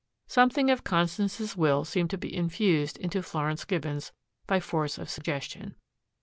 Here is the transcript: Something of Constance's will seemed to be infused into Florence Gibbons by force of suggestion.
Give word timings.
Something 0.25 0.71
of 0.71 0.83
Constance's 0.83 1.55
will 1.55 1.85
seemed 1.85 2.09
to 2.09 2.17
be 2.17 2.35
infused 2.35 2.97
into 2.97 3.21
Florence 3.21 3.65
Gibbons 3.65 4.11
by 4.47 4.59
force 4.59 4.97
of 4.97 5.11
suggestion. 5.11 5.75